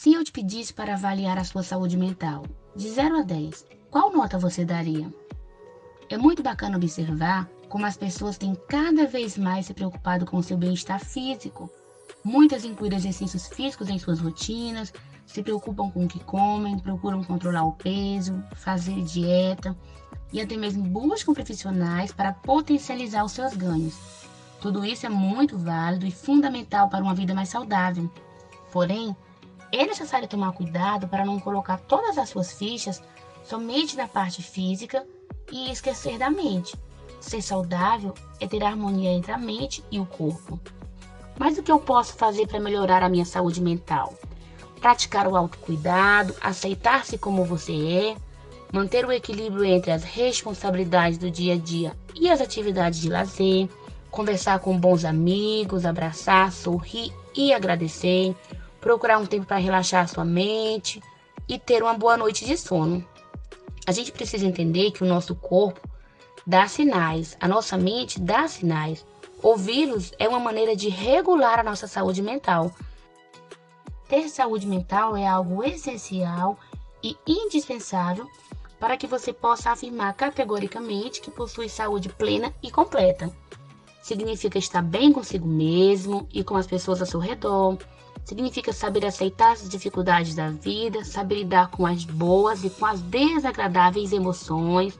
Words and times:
Se 0.00 0.14
eu 0.14 0.24
te 0.24 0.32
pedisse 0.32 0.72
para 0.72 0.94
avaliar 0.94 1.36
a 1.36 1.44
sua 1.44 1.62
saúde 1.62 1.94
mental, 1.94 2.46
de 2.74 2.88
0 2.88 3.18
a 3.18 3.22
10, 3.22 3.66
qual 3.90 4.10
nota 4.10 4.38
você 4.38 4.64
daria? 4.64 5.12
É 6.08 6.16
muito 6.16 6.42
bacana 6.42 6.78
observar 6.78 7.46
como 7.68 7.84
as 7.84 7.98
pessoas 7.98 8.38
têm 8.38 8.54
cada 8.66 9.06
vez 9.06 9.36
mais 9.36 9.66
se 9.66 9.74
preocupado 9.74 10.24
com 10.24 10.38
o 10.38 10.42
seu 10.42 10.56
bem-estar 10.56 11.04
físico. 11.04 11.68
Muitas 12.24 12.64
incluem 12.64 12.94
exercícios 12.94 13.48
físicos 13.48 13.90
em 13.90 13.98
suas 13.98 14.20
rotinas, 14.20 14.90
se 15.26 15.42
preocupam 15.42 15.90
com 15.90 16.06
o 16.06 16.08
que 16.08 16.24
comem, 16.24 16.78
procuram 16.78 17.22
controlar 17.22 17.64
o 17.64 17.72
peso, 17.72 18.42
fazer 18.54 19.04
dieta 19.04 19.76
e 20.32 20.40
até 20.40 20.56
mesmo 20.56 20.82
buscam 20.82 21.34
profissionais 21.34 22.10
para 22.10 22.32
potencializar 22.32 23.22
os 23.22 23.32
seus 23.32 23.54
ganhos. 23.54 23.98
Tudo 24.62 24.82
isso 24.82 25.04
é 25.04 25.10
muito 25.10 25.58
válido 25.58 26.06
e 26.06 26.10
fundamental 26.10 26.88
para 26.88 27.04
uma 27.04 27.14
vida 27.14 27.34
mais 27.34 27.50
saudável. 27.50 28.10
Porém, 28.72 29.14
é 29.72 29.86
necessário 29.86 30.28
tomar 30.28 30.52
cuidado 30.52 31.08
para 31.08 31.24
não 31.24 31.38
colocar 31.38 31.78
todas 31.78 32.18
as 32.18 32.28
suas 32.28 32.52
fichas 32.52 33.02
somente 33.44 33.96
na 33.96 34.08
parte 34.08 34.42
física 34.42 35.06
e 35.50 35.70
esquecer 35.70 36.18
da 36.18 36.30
mente. 36.30 36.76
Ser 37.20 37.42
saudável 37.42 38.14
é 38.40 38.46
ter 38.46 38.64
harmonia 38.64 39.10
entre 39.10 39.32
a 39.32 39.38
mente 39.38 39.84
e 39.90 40.00
o 40.00 40.06
corpo. 40.06 40.58
Mas 41.38 41.58
o 41.58 41.62
que 41.62 41.72
eu 41.72 41.78
posso 41.78 42.14
fazer 42.14 42.46
para 42.46 42.60
melhorar 42.60 43.02
a 43.02 43.08
minha 43.08 43.24
saúde 43.24 43.60
mental? 43.60 44.14
Praticar 44.80 45.26
o 45.26 45.36
autocuidado, 45.36 46.34
aceitar-se 46.40 47.18
como 47.18 47.44
você 47.44 47.72
é, 47.72 48.16
manter 48.72 49.04
o 49.04 49.12
equilíbrio 49.12 49.64
entre 49.64 49.90
as 49.90 50.04
responsabilidades 50.04 51.18
do 51.18 51.30
dia 51.30 51.54
a 51.54 51.58
dia 51.58 51.96
e 52.14 52.30
as 52.30 52.40
atividades 52.40 53.00
de 53.00 53.08
lazer, 53.08 53.68
conversar 54.10 54.58
com 54.60 54.78
bons 54.78 55.04
amigos, 55.04 55.84
abraçar, 55.84 56.52
sorrir 56.52 57.12
e 57.34 57.52
agradecer, 57.52 58.34
procurar 58.80 59.18
um 59.18 59.26
tempo 59.26 59.46
para 59.46 59.58
relaxar 59.58 60.04
a 60.04 60.06
sua 60.06 60.24
mente 60.24 61.02
e 61.48 61.58
ter 61.58 61.82
uma 61.82 61.94
boa 61.94 62.16
noite 62.16 62.44
de 62.44 62.56
sono. 62.56 63.04
A 63.86 63.92
gente 63.92 64.12
precisa 64.12 64.46
entender 64.46 64.92
que 64.92 65.02
o 65.02 65.06
nosso 65.06 65.34
corpo 65.34 65.80
dá 66.46 66.66
sinais, 66.66 67.36
a 67.40 67.48
nossa 67.48 67.76
mente 67.76 68.20
dá 68.20 68.46
sinais. 68.46 69.04
Ouvi-los 69.42 70.12
é 70.18 70.28
uma 70.28 70.38
maneira 70.38 70.76
de 70.76 70.88
regular 70.88 71.58
a 71.58 71.64
nossa 71.64 71.86
saúde 71.86 72.22
mental. 72.22 72.72
Ter 74.08 74.28
saúde 74.28 74.66
mental 74.66 75.16
é 75.16 75.26
algo 75.26 75.62
essencial 75.64 76.58
e 77.02 77.16
indispensável 77.26 78.28
para 78.78 78.96
que 78.96 79.06
você 79.06 79.32
possa 79.32 79.70
afirmar 79.70 80.14
categoricamente 80.14 81.20
que 81.20 81.30
possui 81.30 81.68
saúde 81.68 82.08
plena 82.08 82.52
e 82.62 82.70
completa. 82.70 83.30
Significa 84.02 84.58
estar 84.58 84.82
bem 84.82 85.12
consigo 85.12 85.46
mesmo 85.46 86.26
e 86.32 86.42
com 86.42 86.56
as 86.56 86.66
pessoas 86.66 87.00
ao 87.00 87.06
seu 87.06 87.20
redor. 87.20 87.78
Significa 88.30 88.72
saber 88.72 89.04
aceitar 89.04 89.50
as 89.50 89.68
dificuldades 89.68 90.36
da 90.36 90.50
vida, 90.50 91.04
saber 91.04 91.40
lidar 91.40 91.68
com 91.68 91.84
as 91.84 92.04
boas 92.04 92.62
e 92.62 92.70
com 92.70 92.86
as 92.86 93.00
desagradáveis 93.00 94.12
emoções, 94.12 94.96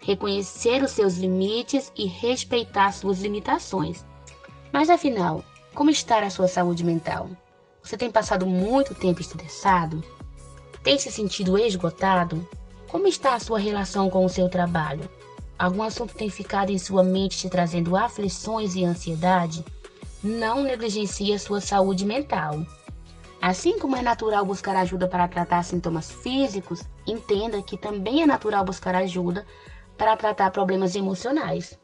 reconhecer 0.00 0.82
os 0.82 0.90
seus 0.90 1.14
limites 1.16 1.92
e 1.96 2.06
respeitar 2.06 2.90
suas 2.90 3.20
limitações. 3.20 4.04
Mas 4.72 4.90
afinal, 4.90 5.44
como 5.76 5.90
está 5.90 6.18
a 6.18 6.28
sua 6.28 6.48
saúde 6.48 6.82
mental? 6.82 7.30
Você 7.84 7.96
tem 7.96 8.10
passado 8.10 8.44
muito 8.44 8.96
tempo 8.96 9.20
estressado? 9.20 10.02
Tem 10.82 10.98
se 10.98 11.12
sentido 11.12 11.56
esgotado? 11.56 12.48
Como 12.88 13.06
está 13.06 13.36
a 13.36 13.40
sua 13.40 13.60
relação 13.60 14.10
com 14.10 14.24
o 14.24 14.28
seu 14.28 14.48
trabalho? 14.48 15.08
Algum 15.56 15.84
assunto 15.84 16.16
tem 16.16 16.28
ficado 16.28 16.70
em 16.70 16.78
sua 16.78 17.04
mente 17.04 17.38
te 17.38 17.48
trazendo 17.48 17.96
aflições 17.96 18.74
e 18.74 18.84
ansiedade? 18.84 19.64
Não 20.26 20.64
negligencie 20.64 21.32
a 21.32 21.38
sua 21.38 21.60
saúde 21.60 22.04
mental. 22.04 22.66
Assim 23.40 23.78
como 23.78 23.94
é 23.94 24.02
natural 24.02 24.44
buscar 24.44 24.74
ajuda 24.74 25.06
para 25.06 25.28
tratar 25.28 25.62
sintomas 25.62 26.10
físicos, 26.10 26.82
entenda 27.06 27.62
que 27.62 27.78
também 27.78 28.24
é 28.24 28.26
natural 28.26 28.64
buscar 28.64 28.96
ajuda 28.96 29.46
para 29.96 30.16
tratar 30.16 30.50
problemas 30.50 30.96
emocionais. 30.96 31.78